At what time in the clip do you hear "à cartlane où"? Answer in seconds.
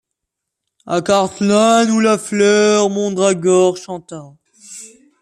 0.87-1.99